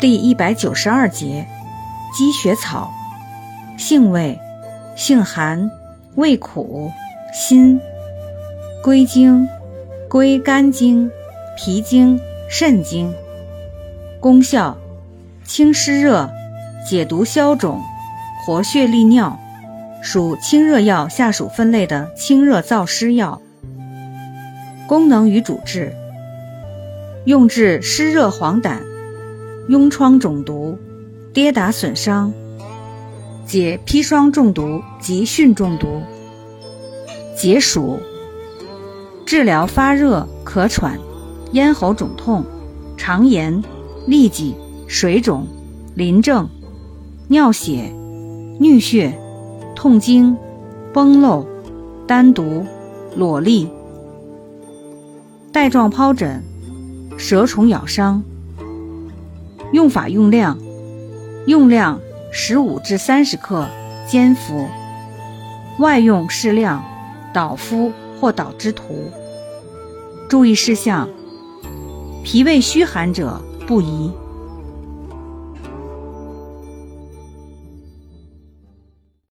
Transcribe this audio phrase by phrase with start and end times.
[0.00, 1.46] 第一百九十二节，
[2.16, 2.90] 积雪草，
[3.76, 4.40] 性味，
[4.96, 5.70] 性寒，
[6.14, 6.90] 味苦，
[7.34, 7.78] 辛，
[8.82, 9.46] 归经，
[10.08, 11.10] 归肝经、
[11.54, 12.18] 脾经、
[12.48, 13.12] 肾经。
[14.20, 14.74] 功效，
[15.44, 16.30] 清湿热，
[16.88, 17.82] 解毒消肿，
[18.46, 19.38] 活血利尿，
[20.00, 23.42] 属清热药下属分类的清热燥湿药。
[24.86, 25.94] 功能与主治：
[27.26, 28.78] 用治湿热黄疸、
[29.70, 30.76] 痈疮肿毒、
[31.32, 32.32] 跌打损伤，
[33.46, 36.02] 解砒霜中毒及汛中毒。
[37.36, 38.00] 解暑，
[39.24, 40.98] 治疗发热、咳喘、
[41.52, 42.44] 咽喉肿痛、
[42.96, 43.62] 肠炎、
[44.08, 44.56] 痢疾、
[44.88, 45.46] 水肿、
[45.94, 46.48] 淋症、
[47.28, 47.92] 尿血、
[48.58, 49.16] 衄血、
[49.76, 50.36] 痛经、
[50.92, 51.46] 崩漏、
[52.08, 52.66] 丹毒、
[53.14, 53.68] 裸痢。
[55.52, 56.42] 带状疱疹、
[57.16, 58.24] 蛇虫咬伤。
[59.72, 60.58] 用法用量：
[61.46, 62.00] 用量
[62.32, 63.68] 十五至三十克，
[64.08, 64.68] 煎服。
[65.78, 66.84] 外用适量，
[67.32, 69.10] 捣敷或捣汁涂。
[70.28, 71.08] 注意事项：
[72.24, 74.12] 脾胃虚寒者不宜。